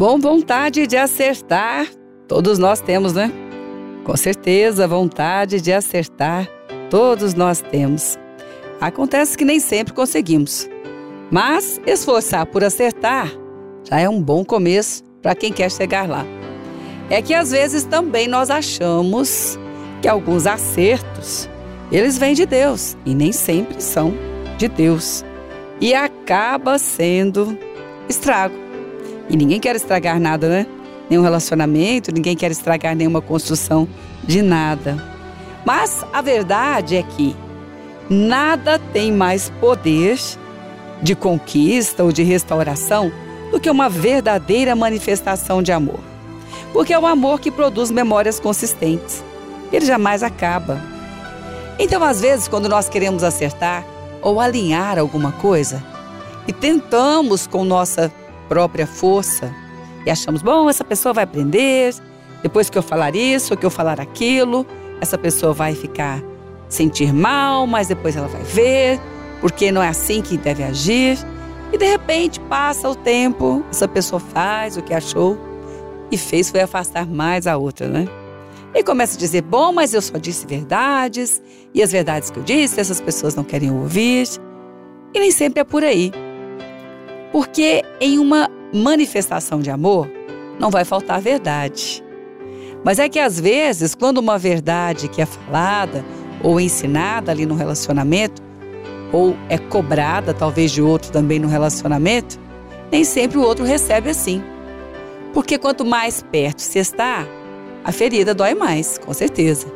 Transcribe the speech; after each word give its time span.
Bom, 0.00 0.18
vontade 0.18 0.86
de 0.86 0.96
acertar, 0.96 1.86
todos 2.26 2.58
nós 2.58 2.80
temos, 2.80 3.12
né? 3.12 3.30
Com 4.02 4.16
certeza, 4.16 4.88
vontade 4.88 5.60
de 5.60 5.74
acertar, 5.74 6.48
todos 6.88 7.34
nós 7.34 7.60
temos. 7.60 8.18
Acontece 8.80 9.36
que 9.36 9.44
nem 9.44 9.60
sempre 9.60 9.92
conseguimos, 9.92 10.66
mas 11.30 11.78
esforçar 11.86 12.46
por 12.46 12.64
acertar 12.64 13.30
já 13.86 14.00
é 14.00 14.08
um 14.08 14.22
bom 14.22 14.42
começo 14.42 15.04
para 15.20 15.34
quem 15.34 15.52
quer 15.52 15.70
chegar 15.70 16.08
lá. 16.08 16.24
É 17.10 17.20
que 17.20 17.34
às 17.34 17.50
vezes 17.50 17.84
também 17.84 18.26
nós 18.26 18.48
achamos 18.48 19.58
que 20.00 20.08
alguns 20.08 20.46
acertos 20.46 21.46
eles 21.92 22.16
vêm 22.16 22.32
de 22.32 22.46
Deus 22.46 22.96
e 23.04 23.14
nem 23.14 23.32
sempre 23.32 23.82
são 23.82 24.14
de 24.56 24.66
Deus. 24.66 25.22
E 25.78 25.92
acaba 25.92 26.78
sendo 26.78 27.54
estrago. 28.08 28.69
E 29.30 29.36
ninguém 29.36 29.60
quer 29.60 29.76
estragar 29.76 30.18
nada, 30.18 30.48
né? 30.48 30.66
Nenhum 31.08 31.22
relacionamento, 31.22 32.12
ninguém 32.12 32.36
quer 32.36 32.50
estragar 32.50 32.96
nenhuma 32.96 33.22
construção 33.22 33.88
de 34.24 34.42
nada. 34.42 35.02
Mas 35.64 36.04
a 36.12 36.20
verdade 36.20 36.96
é 36.96 37.02
que 37.02 37.36
nada 38.08 38.78
tem 38.92 39.12
mais 39.12 39.48
poder 39.60 40.18
de 41.00 41.14
conquista 41.14 42.02
ou 42.02 42.10
de 42.10 42.24
restauração 42.24 43.12
do 43.52 43.60
que 43.60 43.70
uma 43.70 43.88
verdadeira 43.88 44.74
manifestação 44.74 45.62
de 45.62 45.70
amor. 45.70 46.00
Porque 46.72 46.92
é 46.92 46.98
o 46.98 47.06
amor 47.06 47.40
que 47.40 47.52
produz 47.52 47.90
memórias 47.90 48.40
consistentes. 48.40 49.22
Ele 49.72 49.86
jamais 49.86 50.24
acaba. 50.24 50.80
Então, 51.78 52.02
às 52.02 52.20
vezes, 52.20 52.48
quando 52.48 52.68
nós 52.68 52.88
queremos 52.88 53.22
acertar 53.22 53.84
ou 54.20 54.40
alinhar 54.40 54.98
alguma 54.98 55.32
coisa 55.32 55.82
e 56.48 56.52
tentamos 56.52 57.46
com 57.46 57.64
nossa 57.64 58.12
própria 58.50 58.86
força 58.86 59.54
e 60.04 60.10
achamos, 60.10 60.42
bom, 60.42 60.68
essa 60.68 60.82
pessoa 60.82 61.12
vai 61.12 61.22
aprender, 61.22 61.94
depois 62.42 62.68
que 62.68 62.76
eu 62.76 62.82
falar 62.82 63.14
isso, 63.14 63.56
que 63.56 63.64
eu 63.64 63.70
falar 63.70 64.00
aquilo, 64.00 64.66
essa 65.00 65.16
pessoa 65.16 65.52
vai 65.52 65.74
ficar 65.74 66.20
sentir 66.68 67.12
mal, 67.12 67.64
mas 67.64 67.86
depois 67.86 68.16
ela 68.16 68.26
vai 68.26 68.42
ver, 68.42 69.00
porque 69.40 69.70
não 69.70 69.80
é 69.80 69.88
assim 69.88 70.20
que 70.20 70.36
deve 70.36 70.64
agir. 70.64 71.16
E 71.72 71.78
de 71.78 71.86
repente 71.86 72.40
passa 72.40 72.88
o 72.88 72.96
tempo, 72.96 73.64
essa 73.70 73.86
pessoa 73.86 74.18
faz 74.18 74.76
o 74.76 74.82
que 74.82 74.92
achou 74.92 75.38
e 76.10 76.18
fez 76.18 76.50
foi 76.50 76.60
afastar 76.60 77.06
mais 77.06 77.46
a 77.46 77.56
outra, 77.56 77.86
né? 77.86 78.08
E 78.74 78.82
começa 78.82 79.16
a 79.16 79.18
dizer: 79.18 79.42
bom, 79.42 79.72
mas 79.72 79.94
eu 79.94 80.02
só 80.02 80.18
disse 80.18 80.44
verdades, 80.46 81.40
e 81.72 81.82
as 81.82 81.92
verdades 81.92 82.30
que 82.30 82.38
eu 82.38 82.42
disse, 82.42 82.80
essas 82.80 83.00
pessoas 83.00 83.36
não 83.36 83.44
querem 83.44 83.70
ouvir. 83.70 84.26
E 85.14 85.20
nem 85.20 85.30
sempre 85.30 85.60
é 85.60 85.64
por 85.64 85.84
aí. 85.84 86.12
Porque 87.32 87.82
em 88.00 88.18
uma 88.18 88.50
manifestação 88.72 89.60
de 89.60 89.70
amor 89.70 90.10
não 90.58 90.70
vai 90.70 90.84
faltar 90.84 91.20
verdade. 91.20 92.04
Mas 92.84 92.98
é 92.98 93.08
que 93.08 93.18
às 93.18 93.38
vezes, 93.38 93.94
quando 93.94 94.18
uma 94.18 94.38
verdade 94.38 95.08
que 95.08 95.20
é 95.20 95.26
falada 95.26 96.04
ou 96.42 96.60
ensinada 96.60 97.30
ali 97.30 97.44
no 97.44 97.54
relacionamento, 97.54 98.42
ou 99.12 99.36
é 99.48 99.58
cobrada 99.58 100.32
talvez 100.32 100.70
de 100.70 100.80
outro 100.80 101.10
também 101.10 101.38
no 101.38 101.48
relacionamento, 101.48 102.38
nem 102.90 103.04
sempre 103.04 103.38
o 103.38 103.42
outro 103.42 103.64
recebe 103.64 104.10
assim. 104.10 104.42
Porque 105.32 105.58
quanto 105.58 105.84
mais 105.84 106.22
perto 106.22 106.60
se 106.60 106.78
está, 106.78 107.26
a 107.84 107.92
ferida 107.92 108.34
dói 108.34 108.54
mais, 108.54 108.98
com 108.98 109.12
certeza. 109.12 109.66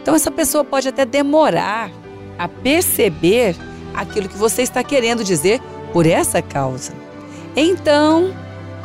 Então 0.00 0.14
essa 0.14 0.30
pessoa 0.30 0.64
pode 0.64 0.88
até 0.88 1.04
demorar 1.04 1.90
a 2.38 2.48
perceber 2.48 3.56
aquilo 3.94 4.28
que 4.28 4.36
você 4.36 4.62
está 4.62 4.82
querendo 4.82 5.24
dizer 5.24 5.60
por 5.92 6.06
essa 6.06 6.40
causa. 6.42 6.92
Então, 7.56 8.32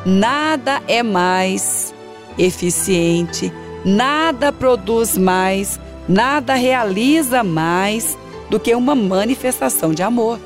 nada 0.06 0.82
é 0.88 1.04
mais 1.04 1.94
eficiente, 2.38 3.52
nada 3.86 4.52
produz 4.52 5.18
mais, 5.18 5.80
nada 6.08 6.56
realiza 6.56 7.44
mais 7.44 8.18
do 8.50 8.60
que 8.60 8.74
uma 8.76 8.96
manifestação 8.96 9.94
de 9.94 10.04
amor. 10.04 10.40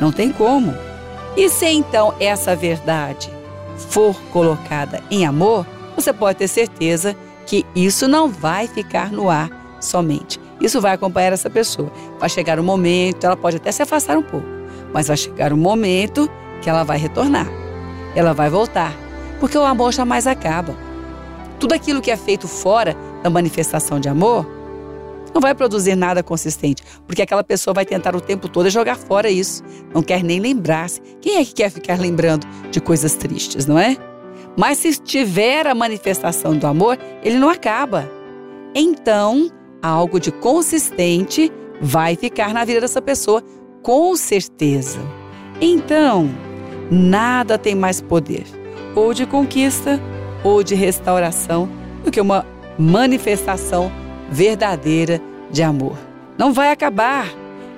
Não 0.00 0.12
tem 0.12 0.32
como. 0.32 0.74
E 1.36 1.48
se 1.48 1.66
então 1.66 2.14
essa 2.18 2.56
verdade 2.56 3.30
for 3.76 4.14
colocada 4.32 5.02
em 5.10 5.24
amor, 5.24 5.66
você 5.94 6.12
pode 6.12 6.38
ter 6.38 6.48
certeza 6.48 7.16
que 7.46 7.64
isso 7.74 8.06
não 8.06 8.28
vai 8.28 8.66
ficar 8.66 9.10
no 9.10 9.30
ar 9.30 9.50
somente. 9.80 10.40
Isso 10.60 10.80
vai 10.80 10.92
acompanhar 10.92 11.32
essa 11.32 11.48
pessoa. 11.48 11.90
Vai 12.18 12.28
chegar 12.28 12.58
um 12.58 12.64
momento, 12.64 13.24
ela 13.24 13.36
pode 13.36 13.56
até 13.56 13.70
se 13.70 13.82
afastar 13.82 14.18
um 14.18 14.22
pouco, 14.22 14.46
mas 14.92 15.08
vai 15.08 15.16
chegar 15.16 15.52
um 15.52 15.56
momento 15.56 16.30
que 16.60 16.68
ela 16.68 16.84
vai 16.84 16.98
retornar. 16.98 17.46
Ela 18.14 18.32
vai 18.32 18.50
voltar, 18.50 18.92
porque 19.40 19.56
o 19.56 19.64
amor 19.64 19.92
jamais 19.92 20.26
acaba. 20.26 20.76
Tudo 21.58 21.74
aquilo 21.74 22.00
que 22.00 22.10
é 22.10 22.16
feito 22.16 22.46
fora 22.46 22.96
da 23.22 23.30
manifestação 23.30 24.00
de 24.00 24.08
amor 24.08 24.46
não 25.34 25.40
vai 25.40 25.54
produzir 25.54 25.94
nada 25.94 26.22
consistente, 26.22 26.82
porque 27.06 27.22
aquela 27.22 27.44
pessoa 27.44 27.74
vai 27.74 27.84
tentar 27.84 28.16
o 28.16 28.20
tempo 28.20 28.48
todo 28.48 28.70
jogar 28.70 28.96
fora 28.96 29.30
isso. 29.30 29.62
Não 29.94 30.02
quer 30.02 30.22
nem 30.22 30.40
lembrar-se. 30.40 31.00
Quem 31.20 31.36
é 31.36 31.44
que 31.44 31.52
quer 31.52 31.70
ficar 31.70 31.98
lembrando 31.98 32.46
de 32.70 32.80
coisas 32.80 33.14
tristes, 33.14 33.66
não 33.66 33.78
é? 33.78 33.96
Mas 34.56 34.78
se 34.78 34.96
tiver 34.96 35.66
a 35.66 35.74
manifestação 35.74 36.56
do 36.56 36.66
amor, 36.66 36.98
ele 37.22 37.38
não 37.38 37.48
acaba. 37.48 38.10
Então, 38.74 39.50
algo 39.82 40.18
de 40.18 40.32
consistente 40.32 41.52
vai 41.80 42.16
ficar 42.16 42.52
na 42.52 42.64
vida 42.64 42.80
dessa 42.80 43.00
pessoa, 43.00 43.42
com 43.82 44.16
certeza. 44.16 44.98
Então, 45.60 46.30
nada 46.90 47.58
tem 47.58 47.74
mais 47.74 48.00
poder, 48.00 48.44
ou 48.94 49.12
de 49.12 49.26
conquista 49.26 50.00
ou 50.44 50.62
de 50.62 50.74
restauração, 50.74 51.68
do 52.04 52.10
que 52.10 52.20
uma 52.20 52.46
manifestação 52.78 53.90
verdadeira 54.30 55.20
de 55.50 55.62
amor. 55.62 55.96
Não 56.36 56.52
vai 56.52 56.70
acabar, 56.70 57.28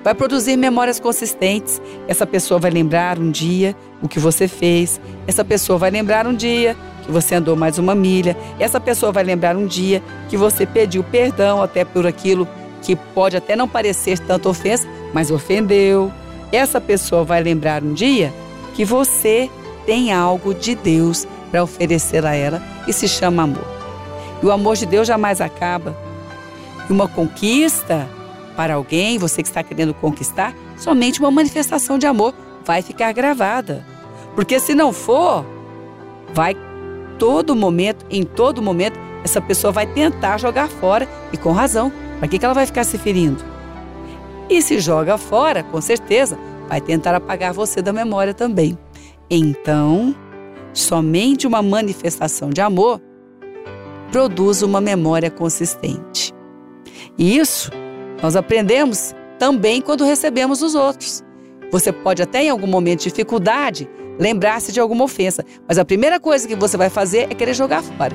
vai 0.03 0.13
produzir 0.13 0.55
memórias 0.57 0.99
consistentes. 0.99 1.81
Essa 2.07 2.25
pessoa 2.25 2.59
vai 2.59 2.69
lembrar 2.69 3.17
um 3.17 3.31
dia 3.31 3.75
o 4.01 4.07
que 4.07 4.19
você 4.19 4.47
fez, 4.47 5.01
essa 5.27 5.43
pessoa 5.43 5.77
vai 5.79 5.89
lembrar 5.89 6.27
um 6.27 6.35
dia 6.35 6.75
que 7.03 7.11
você 7.11 7.35
andou 7.35 7.55
mais 7.55 7.77
uma 7.77 7.95
milha, 7.95 8.37
essa 8.59 8.79
pessoa 8.79 9.11
vai 9.11 9.23
lembrar 9.23 9.55
um 9.55 9.65
dia 9.65 10.03
que 10.29 10.37
você 10.37 10.65
pediu 10.65 11.03
perdão 11.03 11.61
até 11.61 11.83
por 11.83 12.05
aquilo 12.05 12.47
que 12.81 12.95
pode 12.95 13.37
até 13.37 13.55
não 13.55 13.67
parecer 13.67 14.19
tanta 14.19 14.49
ofensa, 14.49 14.87
mas 15.13 15.31
ofendeu. 15.31 16.11
Essa 16.51 16.81
pessoa 16.81 17.23
vai 17.23 17.41
lembrar 17.41 17.83
um 17.83 17.93
dia 17.93 18.33
que 18.73 18.85
você 18.85 19.49
tem 19.85 20.11
algo 20.11 20.53
de 20.53 20.75
Deus 20.75 21.27
para 21.49 21.63
oferecer 21.63 22.25
a 22.25 22.33
ela 22.33 22.61
e 22.87 22.93
se 22.93 23.07
chama 23.07 23.43
amor. 23.43 23.67
E 24.41 24.45
o 24.45 24.51
amor 24.51 24.75
de 24.75 24.85
Deus 24.85 25.07
jamais 25.07 25.41
acaba. 25.41 25.95
E 26.89 26.93
uma 26.93 27.07
conquista 27.07 28.07
para 28.55 28.75
alguém, 28.75 29.17
você 29.17 29.41
que 29.41 29.49
está 29.49 29.63
querendo 29.63 29.93
conquistar, 29.93 30.53
somente 30.77 31.19
uma 31.19 31.31
manifestação 31.31 31.97
de 31.97 32.05
amor 32.05 32.33
vai 32.65 32.81
ficar 32.81 33.11
gravada. 33.11 33.85
Porque 34.35 34.59
se 34.59 34.73
não 34.73 34.93
for, 34.93 35.45
vai 36.33 36.55
todo 37.17 37.55
momento, 37.55 38.05
em 38.09 38.23
todo 38.23 38.61
momento, 38.61 38.99
essa 39.23 39.41
pessoa 39.41 39.71
vai 39.71 39.85
tentar 39.85 40.37
jogar 40.37 40.67
fora 40.67 41.07
e 41.31 41.37
com 41.37 41.51
razão. 41.51 41.91
Para 42.19 42.27
que, 42.27 42.39
que 42.39 42.45
ela 42.45 42.53
vai 42.53 42.65
ficar 42.65 42.83
se 42.83 42.97
ferindo? 42.97 43.50
E 44.51 44.61
se 44.61 44.81
joga 44.81 45.17
fora, 45.17 45.63
com 45.63 45.79
certeza, 45.79 46.37
vai 46.67 46.81
tentar 46.81 47.15
apagar 47.15 47.53
você 47.53 47.81
da 47.81 47.93
memória 47.93 48.33
também. 48.33 48.77
Então, 49.29 50.13
somente 50.73 51.47
uma 51.47 51.61
manifestação 51.61 52.49
de 52.49 52.59
amor 52.59 53.01
produz 54.11 54.61
uma 54.61 54.81
memória 54.81 55.31
consistente. 55.31 56.33
E 57.17 57.37
isso 57.37 57.71
nós 58.21 58.35
aprendemos 58.35 59.15
também 59.39 59.79
quando 59.79 60.03
recebemos 60.03 60.61
os 60.61 60.75
outros. 60.75 61.23
Você 61.71 61.93
pode 61.93 62.21
até 62.21 62.43
em 62.43 62.49
algum 62.49 62.67
momento 62.67 63.03
de 63.03 63.09
dificuldade 63.09 63.89
lembrar-se 64.19 64.73
de 64.73 64.81
alguma 64.81 65.05
ofensa, 65.05 65.45
mas 65.65 65.77
a 65.77 65.85
primeira 65.85 66.19
coisa 66.19 66.45
que 66.45 66.57
você 66.57 66.75
vai 66.75 66.89
fazer 66.89 67.27
é 67.29 67.33
querer 67.33 67.53
jogar 67.53 67.81
fora. 67.81 68.13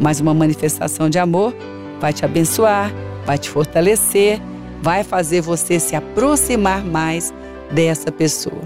Mas 0.00 0.18
uma 0.18 0.32
manifestação 0.32 1.10
de 1.10 1.18
amor 1.18 1.54
vai 2.00 2.14
te 2.14 2.24
abençoar, 2.24 2.90
vai 3.26 3.36
te 3.36 3.50
fortalecer, 3.50 4.40
vai 4.82 5.04
fazer 5.04 5.40
você 5.40 5.78
se 5.78 5.94
aproximar 5.96 6.84
mais 6.84 7.32
dessa 7.70 8.10
pessoa. 8.10 8.62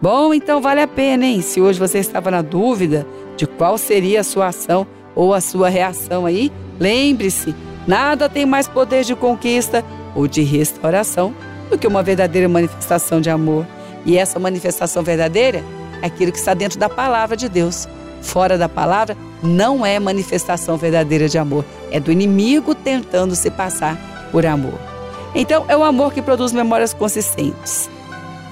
Bom, 0.00 0.32
então 0.32 0.60
vale 0.62 0.80
a 0.80 0.88
pena, 0.88 1.26
hein? 1.26 1.42
Se 1.42 1.60
hoje 1.60 1.78
você 1.78 1.98
estava 1.98 2.30
na 2.30 2.40
dúvida 2.40 3.06
de 3.36 3.46
qual 3.46 3.76
seria 3.76 4.20
a 4.20 4.24
sua 4.24 4.46
ação 4.46 4.86
ou 5.14 5.34
a 5.34 5.40
sua 5.40 5.68
reação 5.68 6.24
aí, 6.24 6.50
lembre-se: 6.78 7.54
nada 7.86 8.28
tem 8.28 8.46
mais 8.46 8.66
poder 8.66 9.04
de 9.04 9.14
conquista 9.14 9.84
ou 10.14 10.26
de 10.26 10.42
restauração 10.42 11.34
do 11.68 11.76
que 11.76 11.86
uma 11.86 12.02
verdadeira 12.02 12.48
manifestação 12.48 13.20
de 13.20 13.28
amor. 13.28 13.66
E 14.06 14.16
essa 14.16 14.38
manifestação 14.38 15.02
verdadeira 15.02 15.62
é 16.00 16.06
aquilo 16.06 16.32
que 16.32 16.38
está 16.38 16.54
dentro 16.54 16.78
da 16.78 16.88
palavra 16.88 17.36
de 17.36 17.48
Deus. 17.48 17.86
Fora 18.22 18.56
da 18.56 18.68
palavra, 18.68 19.16
não 19.42 19.84
é 19.84 19.98
manifestação 19.98 20.76
verdadeira 20.76 21.28
de 21.28 21.38
amor, 21.38 21.64
é 21.90 22.00
do 22.00 22.12
inimigo 22.12 22.74
tentando 22.74 23.34
se 23.34 23.50
passar 23.50 23.98
por 24.30 24.44
amor. 24.44 24.89
Então, 25.34 25.64
é 25.68 25.76
o 25.76 25.84
amor 25.84 26.12
que 26.12 26.22
produz 26.22 26.52
memórias 26.52 26.92
consistentes. 26.92 27.88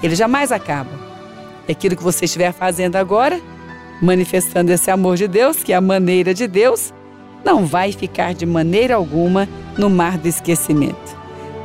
Ele 0.01 0.15
jamais 0.15 0.51
acaba. 0.51 0.91
E 1.67 1.71
aquilo 1.71 1.95
que 1.95 2.03
você 2.03 2.25
estiver 2.25 2.51
fazendo 2.53 2.95
agora 2.95 3.39
manifestando 4.01 4.71
esse 4.71 4.89
amor 4.89 5.17
de 5.17 5.27
Deus, 5.27 5.63
que 5.63 5.73
é 5.73 5.75
a 5.75 5.81
maneira 5.81 6.33
de 6.33 6.47
Deus, 6.47 6.93
não 7.43 7.65
vai 7.65 7.91
ficar 7.91 8.33
de 8.33 8.45
maneira 8.45 8.95
alguma 8.95 9.47
no 9.77 9.89
mar 9.89 10.17
do 10.17 10.27
esquecimento. 10.27 11.17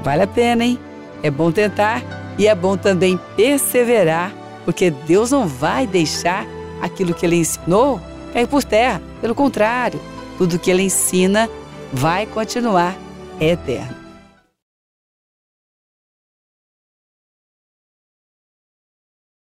Vale 0.02 0.22
a 0.22 0.26
pena, 0.26 0.64
hein? 0.64 0.78
É 1.22 1.30
bom 1.30 1.50
tentar 1.50 2.02
e 2.36 2.46
é 2.46 2.54
bom 2.54 2.76
também 2.76 3.18
perseverar, 3.36 4.32
porque 4.64 4.90
Deus 4.90 5.30
não 5.30 5.46
vai 5.46 5.86
deixar 5.86 6.46
aquilo 6.82 7.14
que 7.14 7.24
ele 7.24 7.36
ensinou 7.36 8.00
cair 8.32 8.46
por 8.46 8.62
terra. 8.62 9.00
Pelo 9.20 9.34
contrário, 9.34 10.00
tudo 10.36 10.58
que 10.58 10.70
ele 10.70 10.82
ensina 10.82 11.48
vai 11.92 12.26
continuar 12.26 12.96
eterno. 13.40 14.03